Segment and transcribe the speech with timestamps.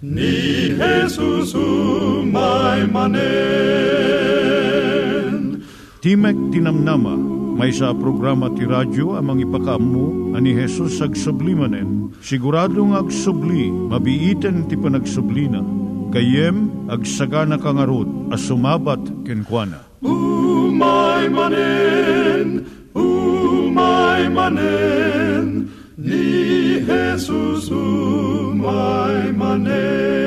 [0.00, 3.20] ni Jesus umay manen
[6.00, 7.12] Timek Tinamnama,
[7.60, 12.16] may sa programa ti radyo amang ipakaammo ani Hesus ag sublimanen.
[12.24, 15.60] Siguradong ag subli, mabiiten ti panagsublina.
[16.08, 19.84] Kayem ag sagana kangarot as sumabat kenkwana.
[20.00, 22.64] Umay manen,
[22.96, 25.68] umay manen,
[26.00, 30.20] ni Jesus umay manen.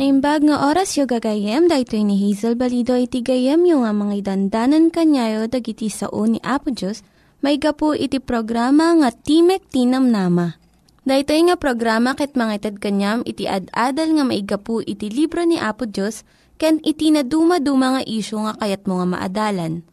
[0.00, 4.88] Naimbag nga oras yung gagayem, dahil ni Hazel Balido iti gayem yung nga mga dandanan
[4.88, 7.04] kanyayo dagiti sao ni Apo Diyos,
[7.44, 10.56] may gapu iti programa nga Timek Tinam Nama.
[11.04, 15.60] Dahil nga programa ket mga itad kanyam iti ad-adal nga may gapu iti libro ni
[15.60, 16.24] Apo Diyos,
[16.60, 19.84] ken iti na dumaduma nga isyo nga kayat mo nga maadalan.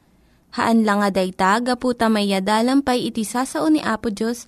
[0.56, 2.32] Haan lang nga dayta, gapu tamay
[2.84, 4.48] pay iti sasao ni Apo Diyos,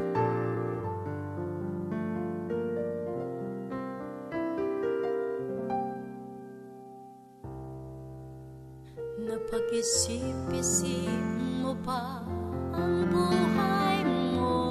[9.51, 11.11] Isip-isip
[11.59, 12.23] mo pa
[12.71, 13.99] ang buhay
[14.31, 14.63] mo.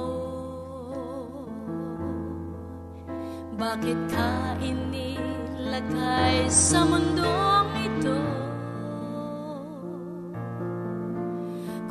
[3.61, 8.21] Bakit ka inilagay sa mundong ito?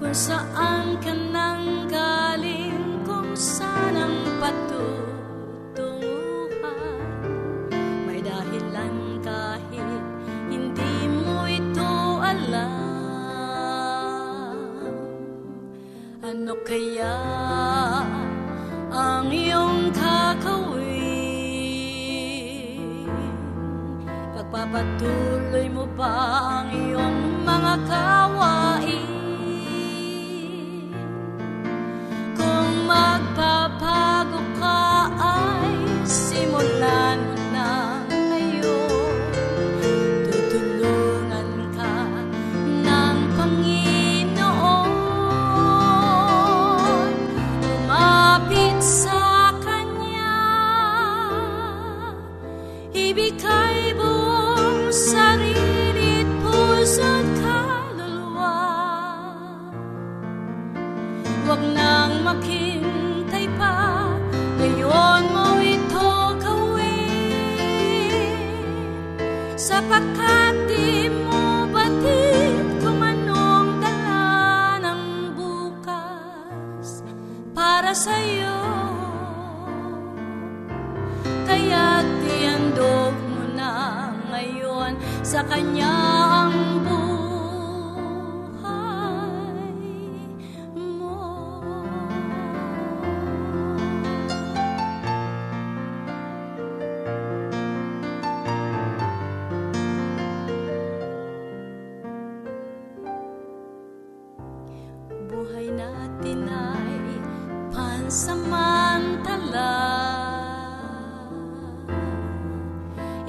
[0.02, 1.14] Kung saan ka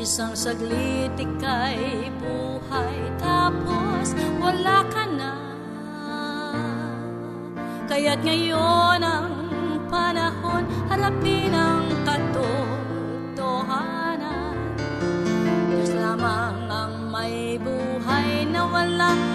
[0.01, 2.97] Isang saglit ika'y buhay.
[3.21, 5.37] Tapos wala ka na.
[7.85, 9.29] Kaya't ngayon ang
[9.93, 14.57] panahon harapin ang katotohanan.
[15.69, 19.30] Diyos lamang ang may buhay na walang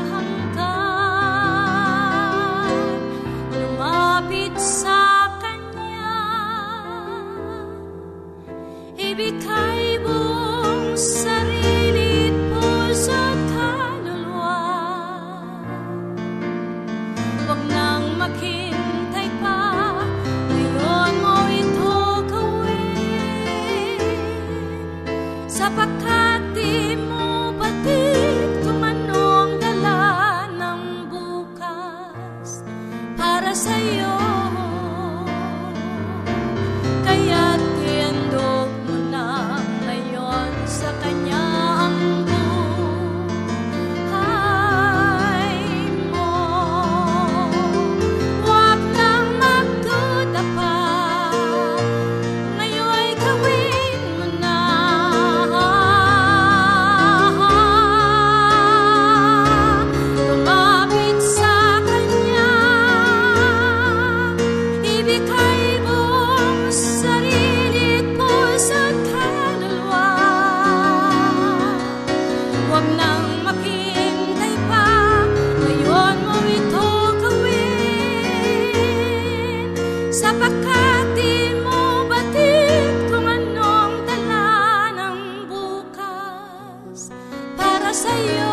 [33.36, 34.35] para sa'yo.
[87.96, 88.45] say you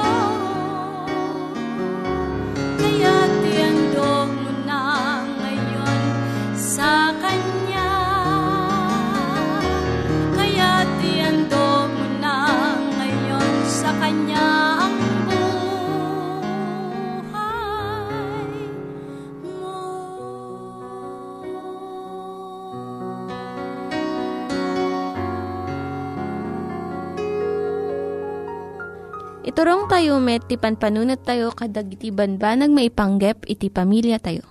[29.54, 34.42] Iturong tayo met, ti panpanunat tayo kadag iti banbanag maipanggep iti pamilya tayo.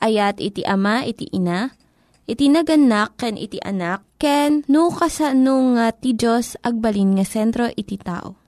[0.00, 1.76] Ayat iti ama, iti ina,
[2.24, 8.00] iti naganak, ken iti anak, ken no, kasano nga ti Diyos agbalin nga sentro iti
[8.00, 8.40] tao.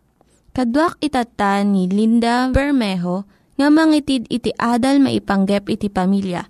[0.56, 3.28] Kaduak itata ni Linda Bermejo
[3.60, 6.48] nga mangitid iti adal maipanggep iti pamilya.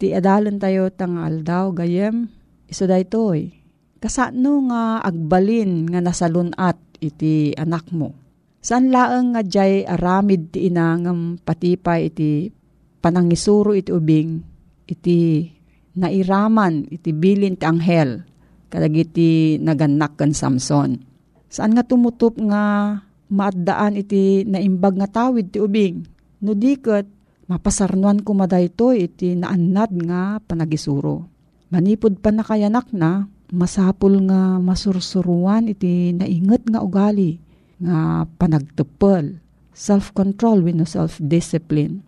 [0.00, 2.32] Ti adalan tayo tang aldaw gayem,
[2.64, 3.52] iso da itoy.
[4.00, 8.27] Kasano nga agbalin nga nasalunat iti anak mo
[8.58, 12.50] Saan laeng nga jay aramid ti inangam patipay iti
[12.98, 14.42] panangisuro iti ubing
[14.90, 15.46] iti
[15.94, 18.26] nairaman iti bilin ti anghel
[18.68, 21.00] kadag iti naganak kan Samson.
[21.48, 22.94] Saan nga tumutup nga
[23.32, 26.04] maadaan iti naimbag nga tawid ti ubing.
[26.44, 27.08] No diket
[27.48, 31.24] mapasarnuan ko madayto iti naannad nga panagisuro.
[31.72, 37.40] Manipod pa nakayanak na masapul nga masursuruan iti nainget nga ugali
[37.78, 39.38] nga panagtupol,
[39.74, 42.02] self-control wenno self-discipline.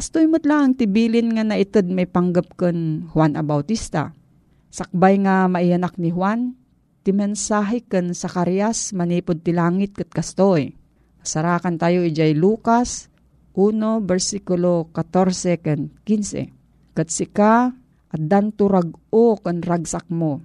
[0.00, 4.16] Astoy mo't lang tibilin nga naitad may panggap kan Juan Abautista.
[4.72, 6.56] Sakbay nga maiyanak ni Juan,
[7.04, 10.72] ti mensahe kan sa karyas manipod ti langit kat kastoy.
[11.20, 13.12] Sarakan tayo ijay Lucas
[13.52, 16.96] 1 versikulo 14 kan 15.
[16.96, 17.76] Kat sika
[18.08, 20.40] at danturag o kan ragsak mo.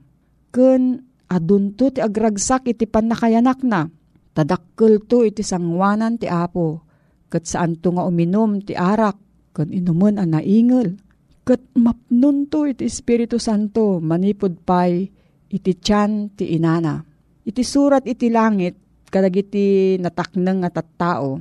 [0.51, 0.99] Kun
[1.31, 3.87] adunto ti agragsak iti panakayanak na
[4.35, 6.83] Tadakkel to iti sangwanan ti Apo.
[7.31, 9.15] Kat saan to nga uminom ti arak.
[9.55, 10.99] Kan inuman ang naingel.
[11.47, 15.07] Kat mapnun to iti Espiritu Santo manipod pay
[15.47, 16.99] iti tiyan ti inana.
[17.47, 18.75] Iti surat iti langit
[19.07, 21.39] kadag iti nataknang nga tattao.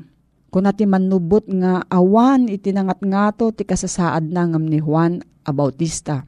[0.54, 5.50] Kung ati manubot nga awan iti nangat ngato ti kasasaad na ngam ni Juan a
[5.50, 6.22] Bautista.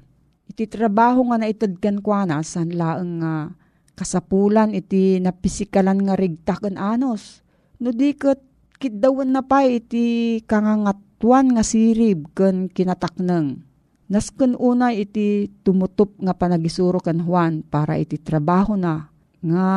[0.50, 3.65] Iti trabaho nga naitadkan kwa na san laeng nga uh,
[3.96, 7.40] kasapulan iti napisikalan nga rigtaken anos.
[7.80, 8.44] No di ket
[8.76, 13.64] kitdawan na pa iti kangangatuan nga sirib ken kinatakneng.
[14.06, 19.10] Nasken una iti tumutup nga panagisuro kan Juan para iti trabaho na
[19.42, 19.68] nga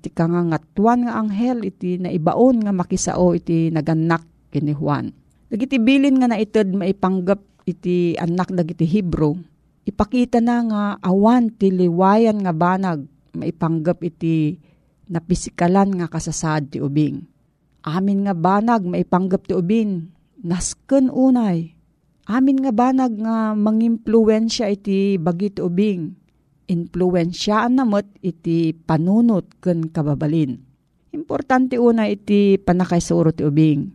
[0.00, 5.12] ti kangangatuan nga anghel iti naibaon nga makisao iti naganak kini Juan.
[5.52, 9.36] Dagiti bilin nga naited maipanggap iti anak dagiti Hebrew,
[9.84, 13.04] ipakita na nga awan ti liwayan nga banag
[13.34, 14.58] maipanggap iti
[15.10, 17.22] napisikalan nga kasasad ti ubing.
[17.84, 20.08] Amin nga banag maipanggap ti ubing,
[20.40, 21.76] nasken unay.
[22.24, 26.16] Amin nga banag nga mangimpluensya iti bagi ti ubing.
[26.64, 30.56] Influensyaan namot iti panunot ken kababalin.
[31.12, 33.92] Importante una iti panakaysuro ti ubing.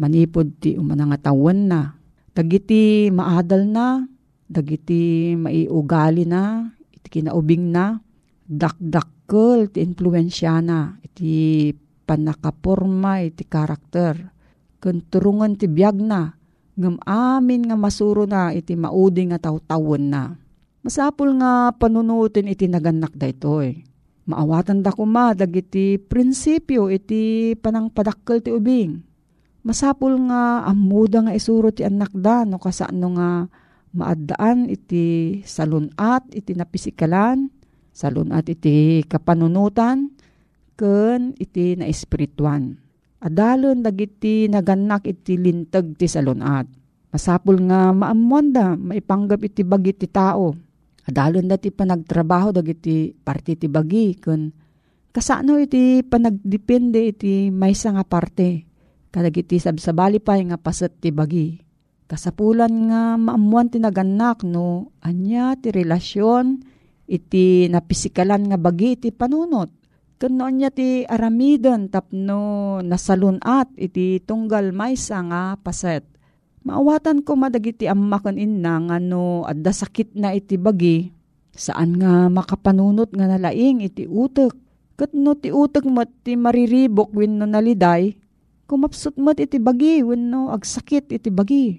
[0.00, 1.92] Manipod ti umanangatawan na.
[2.32, 4.04] Dagiti maadal na,
[4.48, 8.00] dagiti maiugali na, iti kinaubing na,
[8.46, 11.70] dakdakkel ti influensyana iti
[12.06, 14.30] panakaporma iti karakter.
[14.78, 16.30] Kun turungan ti biyag na,
[16.78, 20.22] ngam amin nga masuro na iti maudi nga tawtawon na.
[20.86, 23.82] Masapul nga panunutin iti naganak daytoy.
[24.26, 29.02] Maawatan da kuma dagiti prinsipyo iti panangpadakkel ti ubing.
[29.66, 33.30] Masapul nga amuda nga isuro ti anak da no kasano nga
[33.96, 37.50] maaddaan iti salunat iti napisikalan,
[37.96, 40.12] salunat iti kapanunutan,
[40.76, 42.76] ken iti na espirituan.
[43.24, 46.68] Adalon dagiti naganak iti lintag ti salunat.
[47.08, 50.52] Masapul nga maamuan da maipanggap iti bagi ti tao.
[51.08, 54.52] Adalon da ti panagtrabaho dagiti parte ti bagi ken
[55.16, 58.68] kasano iti panagdepende iti maysa nga parte.
[59.08, 61.56] Kadagiti sabsabali pa nga paset ti bagi.
[62.04, 66.75] Kasapulan nga maamuan ti naganak no anya ti relasyon
[67.06, 69.70] iti napisikalan nga bagi iti panunot.
[70.16, 76.02] Kano niya ti aramidon tapno nasalunat iti tunggal maysa nga paset.
[76.66, 81.12] Maawatan ko madagiti ammakon inna nga no adda sakit na iti bagi
[81.56, 84.52] saan nga makapanunot nga nalaing iti utek.
[84.96, 88.16] Kat no ti utek mo ti mariribok win no naliday,
[88.64, 91.76] kumapsot mo iti bagi win no agsakit iti bagi.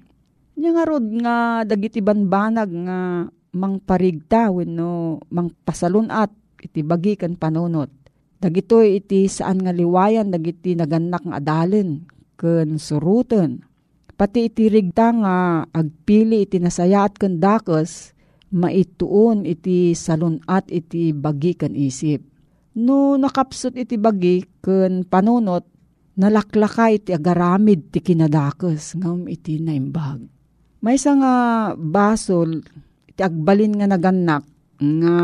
[0.57, 6.29] Nya nga nga dagiti banbanag nga mangparigta win no mangpasalunat
[6.61, 7.89] iti bagi kan panunot.
[8.37, 12.05] Dagitoy iti saan nga liwayan dagiti naganak nga adalen
[12.37, 13.65] ken suruten.
[14.13, 18.13] Pati iti rigta nga agpili iti nasayaat ken dakes
[18.53, 22.21] maituon iti salunat iti bagi ken isip.
[22.77, 25.65] No nakapsot iti bagi ken panunot
[26.17, 30.25] nalaklaka iti agaramid ti kinadakes ngam iti naimbag.
[30.81, 31.35] Maysa nga
[31.73, 32.61] basol
[33.17, 34.45] iti agbalin nga naganak
[34.77, 35.17] nga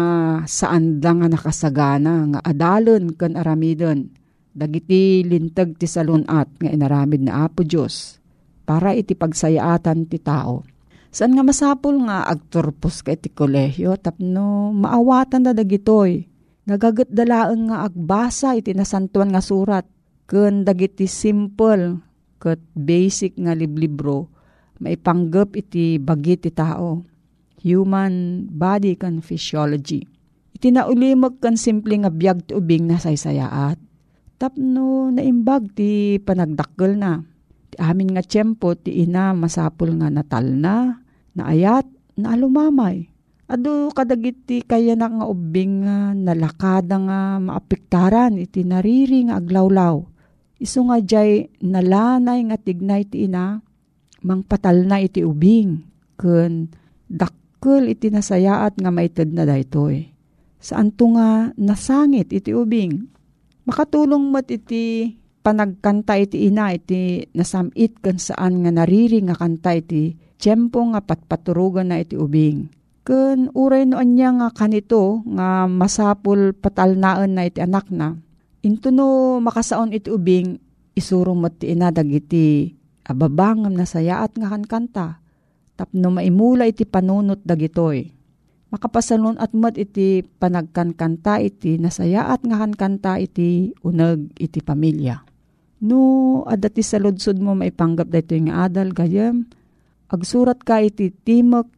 [0.50, 4.10] saan da nga nakasagana nga adalon kan aramidon
[4.50, 8.18] dagiti lintag ti salunat nga inaramid na Apo Diyos
[8.66, 10.66] para iti pagsayaatan ti tao.
[11.14, 16.26] Saan nga masapul nga agturpos ka iti kolehyo tapno maawatan da dagitoy.
[16.66, 19.86] Nagagat dalaang nga agbasa iti nasantuan nga surat
[20.26, 22.02] ken dagiti simple
[22.42, 24.34] ket basic nga liblibro
[24.82, 27.13] maipanggep iti bagi ti tao
[27.64, 30.04] human body kan physiology.
[30.54, 33.80] Itinaulimag kan simple nga biyag ti ubing na saysayaat.
[34.38, 37.24] Tapno naimbag ti panagdakkel na.
[37.72, 41.00] Ti amin nga tiyempo ti ina masapul nga natal na,
[41.34, 41.88] naayat,
[42.20, 43.10] na alumamay.
[43.50, 50.00] Ado kadagit ti kaya na nga ubing nga nalakada nga maapiktaran iti nariri nga aglawlaw.
[50.64, 53.60] Iso nga jay nalanay nga tignay ti ina,
[54.24, 55.84] mangpatal na iti ubing.
[56.16, 56.72] Kun
[57.12, 60.12] dak kel iti nasayaat nga maited na daytoy.
[60.60, 63.08] Saan to nga nasangit iti ubing.
[63.64, 70.20] Makatulong mat iti panagkanta iti ina iti nasamit kan saan nga nariri nga kanta iti
[70.36, 72.68] tiyempo nga patpaturugan na iti ubing.
[73.08, 78.20] Kun uray no anya nga kanito nga masapul patalnaan na iti anak na.
[78.60, 80.60] Into no makasaon iti ubing
[81.00, 82.76] isurong mat ti ina dagiti
[83.08, 85.23] ababangam na sayaat nga kankanta
[85.74, 88.14] tapno maimula iti panunot dagitoy.
[88.74, 95.22] Makapasalon at mat iti panagkankanta iti nasayaat nga kankanta iti unag iti pamilya.
[95.84, 99.46] No, adati sa ludsod mo maipanggap dito yung adal gayam,
[100.10, 101.70] agsurat ka iti Timok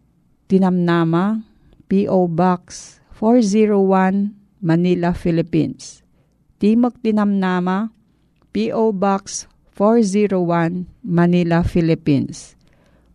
[0.45, 1.41] Tinamnama,
[1.89, 2.29] P.O.
[2.29, 6.05] Box 401, Manila, Philippines.
[6.61, 7.89] Timok Tinamnama,
[8.53, 8.93] P.O.
[8.93, 12.54] Box 401, Manila, Philippines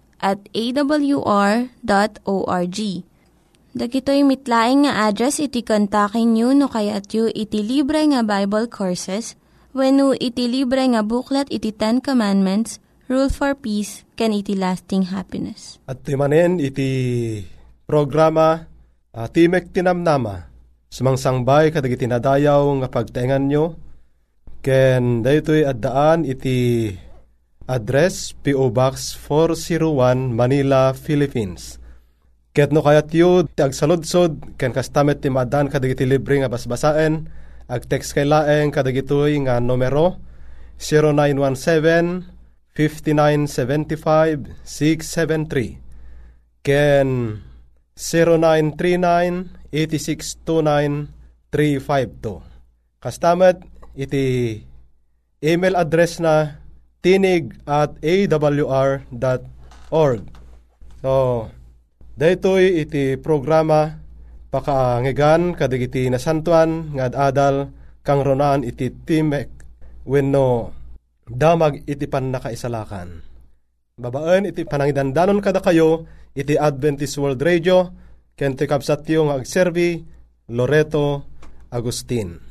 [0.21, 1.69] at awr.org.
[3.71, 9.39] Dagitoy mitlaing nga address iti kontakin nyo no kayat yu iti libre nga Bible Courses
[9.71, 15.09] when no iti libre nga buklat iti Ten Commandments, Rule for Peace, can iti lasting
[15.15, 15.79] happiness.
[15.87, 17.39] At timanen iti
[17.87, 18.67] programa
[19.15, 20.51] uh, Timek Tinamnama,
[20.91, 23.79] sumangsangbay kadag iti nadayaw nga pagtaingan nyo,
[24.61, 26.93] Ken daytoy addaan iti
[27.71, 31.79] address PO Box 401 Manila, Philippines.
[32.51, 37.31] Ket no kayat yu ti agsaludsod ken kastamet ti maadan kadagiti libre nga basbasaen
[37.71, 40.19] ag text kay laeng kadagitoy nga numero
[40.75, 42.27] 0917
[42.75, 45.79] 5975 673
[46.67, 47.39] ken
[47.95, 51.07] 0939 8629
[51.55, 52.51] 352
[53.01, 53.57] Kastamet
[53.97, 54.59] iti
[55.41, 56.60] email address na
[57.01, 59.01] tinig at awr.org.
[61.01, 61.49] So,
[62.15, 63.97] daytoy iti programa
[64.53, 67.73] pakaangigan kadigiti nasantuan nga adal
[68.05, 69.49] kang ronaan iti timek
[70.05, 70.73] wenno
[71.25, 73.25] damag iti pan nakaisalakan.
[74.01, 77.93] Babaan iti panangidandanon kada kayo iti Adventist World Radio
[78.37, 80.01] ken ti kapsatyo nga agserbi
[80.51, 81.25] Loreto
[81.69, 82.50] Agustin.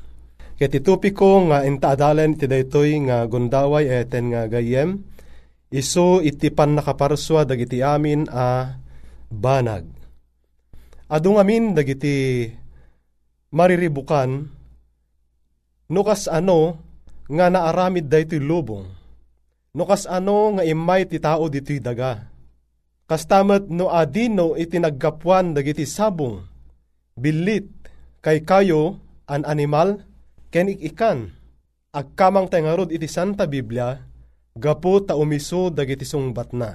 [0.61, 5.01] Ket itupi ko nga intaadalan iti daytoy nga gundaway eten nga gayem,
[5.73, 8.77] iso iti pan nakaparswa dagiti amin a
[9.33, 9.89] banag.
[11.09, 12.45] Adung amin dagiti
[13.57, 14.53] mariribukan,
[15.89, 16.77] nukas ano
[17.25, 18.85] nga naaramid daytoy lubong,
[19.73, 22.29] nukas ano nga imay ti tao dito'y daga.
[23.09, 26.45] Kastamat no adino iti naggapuan dagiti sabong,
[27.17, 27.65] bilit
[28.21, 30.05] kay kayo an animal,
[30.51, 31.31] ken ikan
[31.95, 33.95] agkamang tengarod iti Santa Biblia
[34.59, 36.75] gapu ta umiso dagiti sungbat na.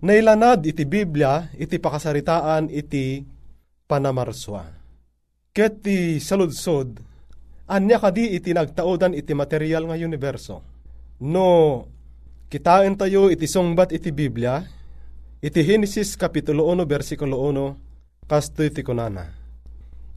[0.00, 3.24] Nailanad iti Biblia iti pakasaritaan iti
[3.84, 4.64] panamarswa.
[5.52, 7.00] Ket ti saludsod,
[7.68, 10.62] anya kadi iti nagtaudan iti material nga universo.
[11.20, 11.84] No,
[12.48, 14.64] kitain tayo iti sungbat iti Biblia,
[15.44, 19.39] iti Genesis Kapitulo 1, versikulo 1, kasto iti kunana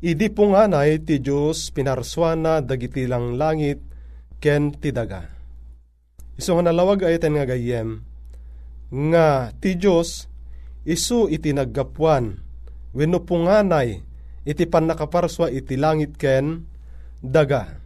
[0.04, 3.80] Idi po nga na ti Diyos pinarswana dagiti lang langit
[4.44, 5.32] ken ti daga.
[6.36, 8.04] Iso nga nalawag ay nga gayem,
[8.92, 10.28] nga ti Diyos
[10.84, 12.36] isu iti naggapuan,
[12.92, 14.04] wenno punganay
[14.44, 16.68] iti pan nakaparswa iti langit ken
[17.24, 17.80] daga.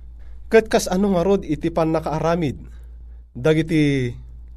[0.50, 2.58] Kat kas ano nga rod iti pan nakaaramid,
[3.38, 4.10] dagiti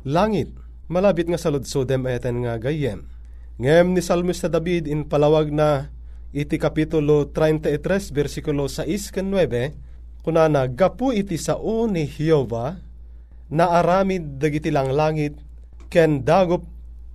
[0.09, 0.49] langit,
[0.89, 3.05] malabit nga saludsodem eten nga gayem.
[3.61, 5.93] Ngem ni Salmista David in palawag na
[6.31, 12.79] iti kapitulo 33 versikulo 6 ken 9 kunana gapu iti sao ni Jehova
[13.51, 15.35] na aramid dagiti lang langit
[15.91, 16.63] ken dagop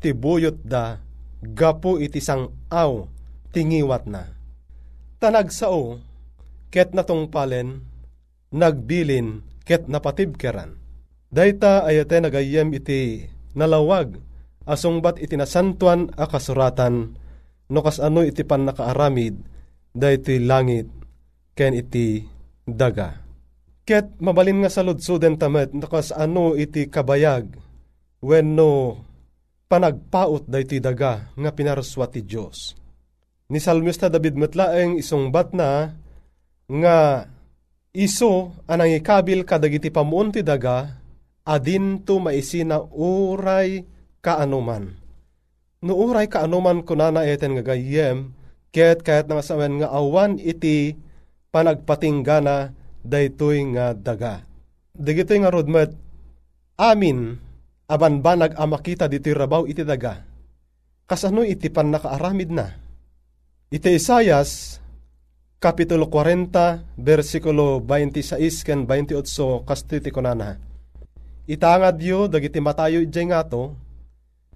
[0.04, 1.00] ti buyot da
[1.40, 3.08] gapu iti sang aw
[3.56, 4.36] tingiwat na.
[5.22, 6.04] Tanag sao
[6.68, 7.88] ket natong palen
[8.52, 10.76] nagbilin ket napatibkeran.
[11.32, 14.20] Dayta ayate nagayem iti nalawag
[14.68, 17.16] asungbat iti nasantuan a kasuratan
[17.70, 19.36] no kas ano iti pan nakaaramid
[19.96, 20.90] da iti langit
[21.56, 22.22] ken iti
[22.66, 23.24] daga.
[23.86, 27.54] Ket mabalin nga saludsuden tamet no kas ano iti kabayag
[28.22, 29.02] when no
[29.70, 32.74] panagpaot da iti daga nga pinaraswa ti Diyos.
[33.50, 35.94] Ni Salmista David metlaeng isong bat na
[36.66, 37.30] nga
[37.94, 40.98] iso anang ikabil kadagiti pamuon ti daga
[41.46, 43.86] adin to maisina uray
[44.20, 45.05] kaanuman
[45.84, 48.32] Nuuray ka anuman kunana eten nga gayem,
[48.72, 50.96] ket kahit nga sawen nga awan iti
[51.52, 52.72] panagpatinggana
[53.04, 54.44] daytoy nga daga.
[54.96, 55.92] Digitoy nga rodmet,
[56.80, 57.36] amin,
[57.88, 60.24] aban ba nag-amakita diti rabaw iti daga?
[61.06, 62.72] Kasano iti pan nakaaramid na?
[63.70, 64.82] Iti Isayas,
[65.56, 70.62] Kapitulo 40, versikulo 26 ken 28, kasto iti kunana.
[71.46, 73.74] Itangad yo, dagiti matayo iti nga to,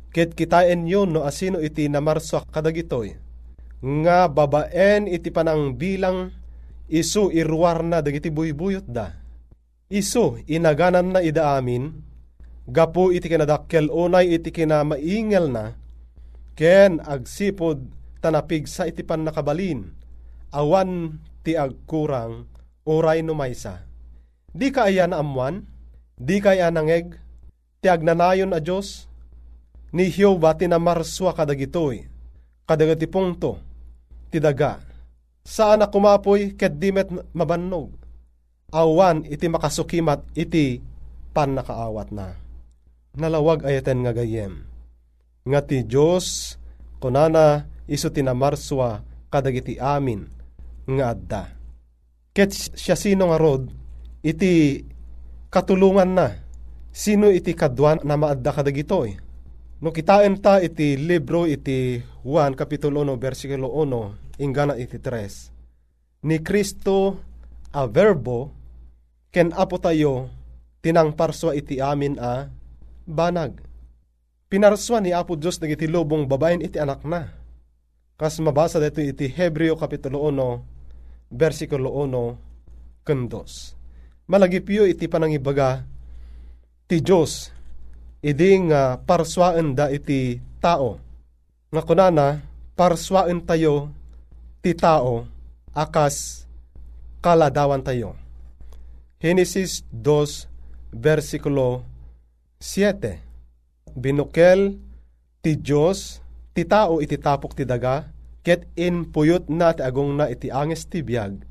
[0.09, 3.13] Ket kitaen yun no asino iti namarso kadagitoy.
[3.79, 6.33] Nga babaen iti panang bilang
[6.89, 9.15] isu irwar na dagiti buybuyot da.
[9.89, 11.93] Isu inaganan na ida amin,
[12.69, 15.73] gapu iti kinadakkel unay iti kinamaingel na,
[16.53, 17.81] ken agsipod
[18.21, 19.89] tanapig sa iti pan nakabalin,
[20.53, 22.45] awan ti agkurang
[22.85, 23.85] uray no maysa.
[24.53, 25.65] Di ka ayan amwan,
[26.17, 27.17] di ka ayan nangeg,
[27.81, 29.08] ti agnanayon a Diyos,
[29.93, 32.05] ni Hioba tinamarswa kadagitoy,
[32.65, 33.57] kadagati pungto,
[34.29, 34.81] tidaga.
[35.41, 37.89] Saan na kumapoy ket dimet mabannog.
[38.69, 40.77] Awan iti makasukimat iti
[41.33, 42.37] pan nakaawat na.
[43.17, 44.61] Nalawag ayaten nga gayem.
[45.41, 46.53] Nga ti Diyos
[47.01, 49.01] kunana iso tinamarswa
[49.33, 50.29] kadagiti amin
[50.85, 51.43] nga adda.
[52.29, 53.73] Ket siya sino nga rod
[54.21, 54.85] iti
[55.49, 56.27] katulungan na.
[56.93, 59.28] Sino iti kadwan na maadda kadagitoy?
[59.79, 66.27] No kitain ta iti libro iti Juan Kapitulo 1 versikulo 1 ingana iti 3.
[66.27, 67.15] Ni Kristo
[67.71, 68.51] a verbo
[69.31, 70.27] ken apo tayo
[70.83, 72.51] tinang parswa iti amin a
[73.07, 73.55] banag.
[74.49, 77.29] Pinarswa ni Apo Diyos nagiti lubong babaen iti anak na.
[78.17, 83.77] Kas mabasa dito iti Hebreo Kapitulo 1, versikulo 1, kandos.
[84.25, 85.85] Malagipyo iti panangibaga
[86.89, 87.53] ti Diyos
[88.19, 90.99] idi nga parswaan da iti tao.
[91.71, 92.43] Nga kunana,
[92.75, 93.91] parswaan tayo
[94.59, 95.27] ti tao
[95.75, 96.47] akas
[97.23, 98.15] kaladawan tayo.
[99.19, 101.83] Genesis 2, versikulo
[102.59, 104.79] 7 binukel
[105.43, 106.19] ti Diyos
[106.55, 108.09] ti tao iti tapok ti daga
[108.43, 111.43] ket in puyot na ti agong na iti anges ti biyag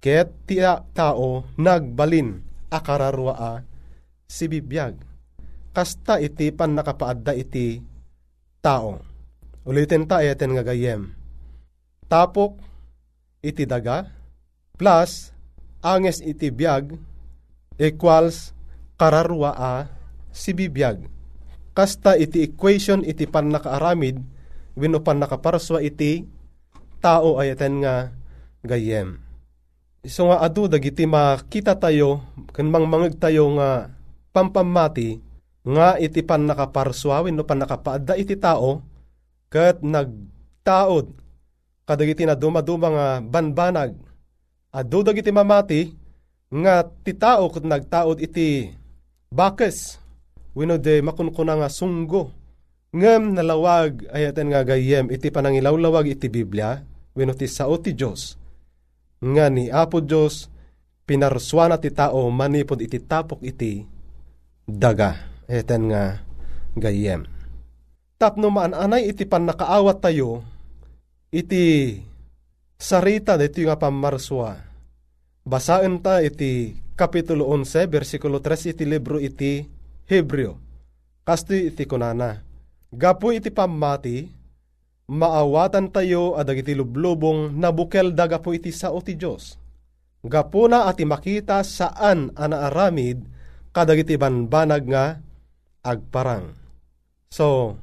[0.00, 0.60] ket ti
[0.92, 2.40] tao nagbalin
[2.72, 3.52] akararwa a
[4.26, 4.98] si bibiyag
[5.76, 7.84] kasta iti pan nakapaadda iti
[8.64, 9.04] tao
[9.68, 11.12] ulitin ta eten nga gayem.
[12.08, 12.56] Tapok
[13.44, 14.08] iti daga
[14.80, 15.36] plus
[15.84, 16.96] anges iti biyag
[17.76, 18.56] equals
[18.96, 19.92] kararwa a
[20.32, 21.12] si bibiyag
[21.76, 24.16] Kasta iti equation iti pan nakaaramid,
[24.80, 26.24] wino pan nakaparswa iti
[27.04, 28.16] tao ayaten nga
[28.64, 29.20] gayem.
[30.08, 32.24] So nga adu dagiti makita tayo,
[32.56, 33.92] kan mangmangag tayo nga
[34.32, 35.20] pampamati,
[35.66, 38.86] nga iti pan nakaparswa, wino pan nakapaadda iti tao,
[39.50, 41.10] kat nagtaod,
[41.82, 43.98] kadagiti na dumaduma nga banbanag,
[44.70, 45.90] adu dagiti mamati,
[46.54, 48.70] nga ti tao kat nagtaod iti
[49.34, 50.06] bakes,
[50.56, 52.32] Wino de makunkuna nga sunggo.
[52.96, 56.80] Ngem nalawag ayaten nga gayem iti panangilawlawag iti Biblia.
[57.12, 58.40] Wino ti sao ti Diyos.
[59.20, 60.48] Nga ni Apo Diyos
[61.04, 63.84] pinarswana ti tao manipod iti tapok iti
[64.64, 65.35] daga.
[65.46, 66.26] Ayaten nga
[66.74, 67.26] gayem.
[68.18, 70.42] Tapno maananay iti pan nakaawat tayo
[71.30, 71.96] iti
[72.76, 74.58] sarita dito nga pamarswa.
[75.46, 79.68] Basaan ta iti Kapitulo 11, versikulo 3 iti libro iti
[80.08, 80.56] Hebreo.
[81.28, 82.40] Kastoy iti kunana.
[82.88, 84.24] Gapu iti pamati,
[85.04, 89.60] maawatan tayo adag iti lublubong nabukel da gapu iti sao ti Diyos.
[90.24, 93.20] Gapu na ati makita saan anaaramid
[93.76, 95.20] kadag iti banbanag nga
[95.86, 96.50] agparang.
[97.30, 97.78] So,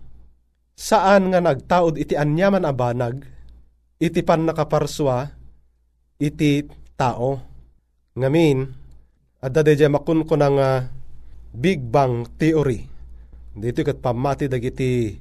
[0.75, 3.23] saan nga nagtaod iti anyaman a banag,
[3.97, 5.31] iti pan nakaparswa,
[6.19, 6.67] iti
[6.99, 7.39] tao.
[8.13, 8.67] Ngamin,
[9.39, 10.91] adda deja makun ko nga
[11.53, 12.81] Big Bang Theory.
[13.53, 15.13] Dito kat pamati dagiti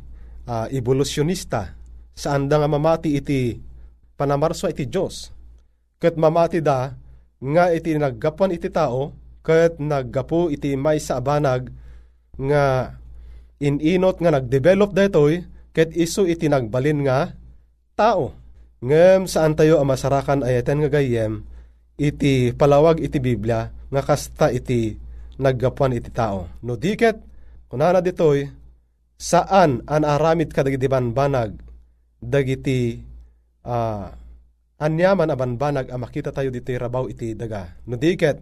[0.48, 1.68] uh, evolusyonista
[2.16, 3.56] saan da nga mamati iti
[4.16, 5.28] panamarso iti Diyos.
[6.00, 6.92] Kat mamati da
[7.42, 11.68] nga iti naggapuan iti tao kat naggapu iti may sa abanag
[12.40, 12.96] nga
[13.60, 15.44] ininot nga nagdevelop daytoy
[15.76, 17.36] ket iso iti nagbalin nga
[17.96, 18.32] tao.
[18.82, 21.44] Ngem saan tayo amasarakan ayaten nga gayem
[22.00, 24.96] iti palawag iti Biblia nga kasta iti
[25.36, 26.48] naggapuan iti tao.
[26.64, 27.20] No diket,
[27.68, 28.48] kunana ditoy,
[29.18, 31.56] saan an aramid ka dagiti banbanag,
[32.18, 32.96] dagiti
[33.66, 34.08] uh,
[34.80, 37.68] anyaman a banbanag a makita tayo diti rabaw iti daga.
[37.86, 38.40] No diket,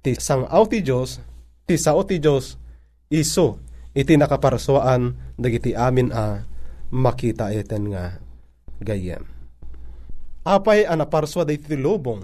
[0.00, 1.18] ti sangaw ti Diyos,
[1.66, 2.59] ti sao ti Diyos,
[3.10, 3.58] iso
[3.90, 6.46] iti nakaparsoan dagiti amin a
[6.94, 8.22] makita iten nga
[8.78, 9.26] gayem.
[10.46, 12.22] Apay anaparswa da iti lubong.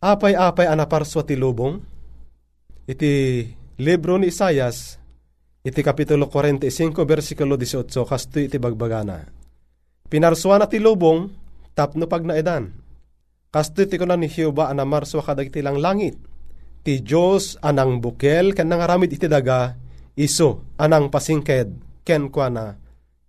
[0.00, 1.76] Apay-apay anaparswa ti lubong
[2.88, 3.44] iti
[3.78, 4.98] libro ni Isayas,
[5.62, 9.28] iti kapitulo 45, versikulo 18, kasto iti bagbagana.
[10.10, 11.30] Pinarsuan na ti lubong,
[11.76, 12.74] tapno pag naedan.
[13.52, 16.18] Kasto iti kunan ni Hiyoba ana marswa kadag iti lang langit.
[16.82, 19.76] Ti Diyos anang bukel, ken nangaramid iti daga,
[20.16, 21.68] iso anang pasingked,
[22.06, 22.76] ken kwa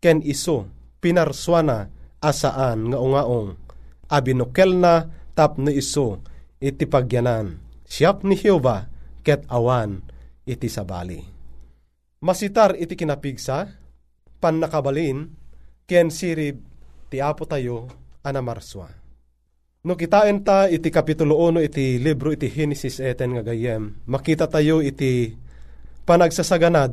[0.01, 0.65] ken iso,
[0.97, 1.89] pinarsuana
[2.21, 3.49] asaan nga ungaong,
[4.09, 5.05] abinukel na
[5.37, 6.21] tapno iso,
[6.61, 7.57] iti pagyanan.
[7.85, 8.87] Siyap ni Hiyoba,
[9.21, 10.01] ket awan
[10.47, 11.21] iti sabali.
[12.21, 13.67] Masitar iti kinapigsa,
[14.41, 15.29] pan nakabalin,
[15.89, 16.61] ken sirib
[17.09, 17.89] ti apo tayo
[18.23, 18.87] anamarswa.
[19.81, 24.77] No kitain ta iti kapitulo 1 iti libro iti Genesis eten nga gayem, makita tayo
[24.77, 25.33] iti
[26.11, 26.91] panagsasaganad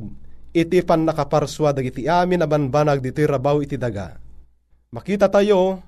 [0.54, 4.14] iti pan nakaparswa dagiti amin abanbanag diti rabaw iti daga.
[4.94, 5.82] Makita tayo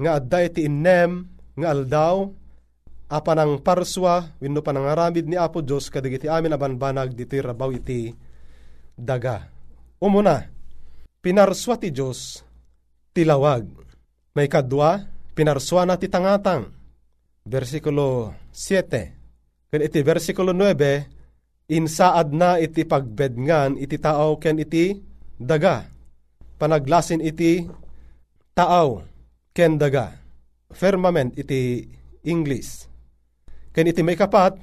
[0.00, 1.28] nga adda iti innem
[1.60, 2.24] nga aldaw
[3.12, 8.16] apan ang parswa wenno panangaramid ni Apo Dios kadagiti amin abanbanag diti rabaw iti
[8.96, 9.44] daga.
[10.00, 10.40] Umuna,
[11.20, 12.40] pinarswa ti Dios
[13.12, 13.68] tilawag.
[14.34, 15.04] May kadwa,
[15.36, 16.72] pinarswa na ti tangatang.
[17.44, 19.68] Versikulo 7.
[19.70, 21.13] Ken iti versikulo 9,
[21.70, 24.98] insaad na iti pagbedngan iti tao ken iti
[25.36, 25.88] daga.
[26.60, 27.64] Panaglasin iti
[28.56, 29.04] tao
[29.52, 30.16] ken daga.
[30.74, 31.86] Firmament iti
[32.24, 32.94] English
[33.74, 34.54] Ken iti may kapat,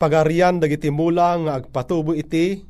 [0.00, 2.64] pagarian dagiti mula nga agpatubo iti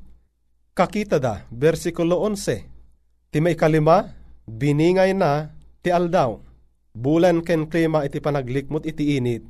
[0.74, 3.30] kakita da, versikulo 11.
[3.30, 4.10] Ti may kalima,
[4.50, 6.42] biningay na ti aldaw.
[6.90, 9.46] Bulan ken klima iti panaglikmot iti init,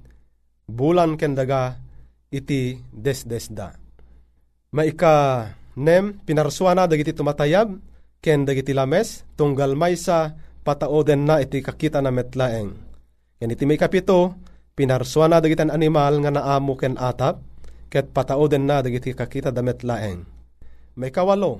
[0.68, 1.80] bulan ken daga
[2.28, 3.79] iti desdesda.
[4.70, 7.74] Maika nem pinarsuana dagiti tumatayab
[8.22, 12.70] ken dagiti lames tunggal maysa pataoden na iti kakita na metlaeng.
[13.42, 14.38] Ken iti may kapito
[14.78, 17.42] pinarsuana dagiti animal nga naamo ken atap
[17.90, 20.22] ket pataoden na dagiti kakita da metlaeng.
[20.94, 21.58] May kawalo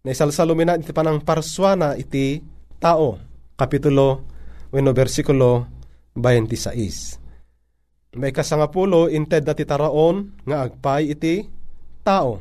[0.00, 2.40] na isalsalumina iti panang parswana iti
[2.80, 3.20] tao
[3.60, 4.24] kapitulo
[4.72, 5.68] wenno versikulo
[6.16, 8.16] 26.
[8.16, 11.57] May kasangapulo inted na titaraon nga agpay iti
[12.08, 12.40] tao.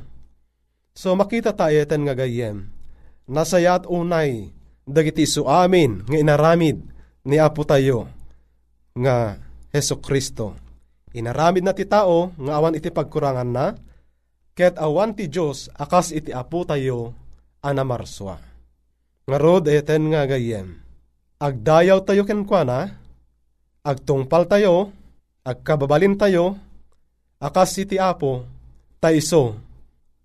[0.96, 2.72] So makita tayo iten nga gayem.
[3.28, 4.56] Nasayat unay
[4.88, 6.80] dagiti su amin nga inaramid
[7.28, 8.08] ni Apo tayo
[8.96, 9.36] nga
[9.76, 10.56] Heso Kristo.
[11.12, 13.76] Inaramid na ti tao nga awan iti pagkurangan na
[14.56, 17.12] ket awan ti Dios akas iti Apo tayo
[17.60, 18.40] anamarswa.
[19.28, 20.88] Nga rod eten nga gayem
[21.38, 22.98] agdayaw tayo kenkwana,
[23.86, 24.90] agtungpal tayo,
[25.46, 26.58] agkababalin tayo,
[27.38, 28.46] akas iti apo,
[28.98, 29.58] ta iso,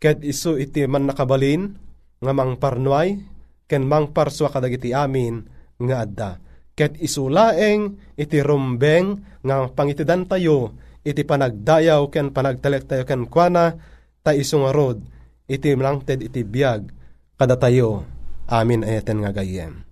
[0.00, 1.76] ket iso iti man nakabalin,
[2.22, 3.18] nga mang parnuay,
[3.66, 5.42] ken mang parswa kadagiti amin,
[5.82, 6.30] nga adda.
[6.72, 13.76] Ket isulaeng iti rumbeng nga pangitidan tayo, iti panagdayaw ken panagtalek tayo ken kwana,
[14.22, 15.02] ta iso nga rod,
[15.50, 16.88] iti mlangted iti biyag,
[17.37, 18.06] kada tayo,
[18.46, 19.82] amin ayaten nga gayem.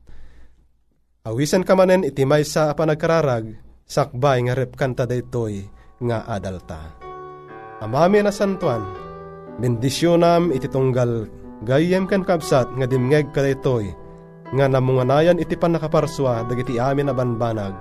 [1.26, 3.52] Awisan ka manen iti may sa panagkararag,
[3.84, 5.68] sakbay nga repkanta daytoy
[6.00, 6.99] nga adalta.
[7.80, 8.84] Amami na santuan,
[9.56, 11.24] bendisyonam iti tunggal
[11.64, 13.88] gayem kan kabsat nga dimngeg ka daytoy,
[14.52, 17.72] nga namunganayan iti panakaparswa dagiti amin na banbanag,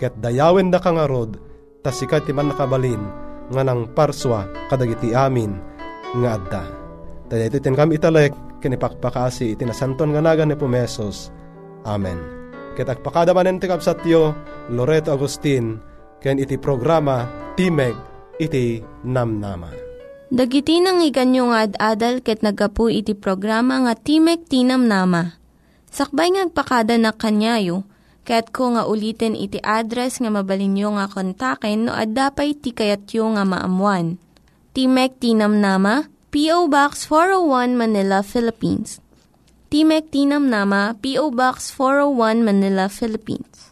[0.00, 1.36] ket dayawen da kangarod,
[1.84, 3.04] tasikat ti man nakabalin,
[3.52, 5.52] nga nang parswa kadagiti amin
[6.24, 6.64] nga adda.
[7.28, 11.28] Tayo ito kami italek, kinipakpakasi iti nasanton nga nagan ni Pumesos.
[11.84, 12.16] Amen.
[12.72, 14.32] Ket agpakada manen ti kapsatyo
[14.72, 15.76] Loreto Agustin
[16.24, 19.72] ken iti programa Timeg iti namnama.
[20.32, 25.36] Dagiti nang iganyo nga ad-adal ket nagapu iti programa nga Timek Tinamnama.
[25.92, 27.84] Sakbay ngagpakada na kanyayo,
[28.24, 34.16] ket ko nga ulitin iti address nga mabalinyo nga kontaken no ad-dapay tikayatyo nga maamuan.
[34.72, 36.72] Timek Tinamnama, P.O.
[36.72, 39.02] Box 401 Manila, Philippines
[39.72, 41.32] Timek Tinam Nama, P.O.
[41.32, 43.71] Box 401 Manila, Philippines.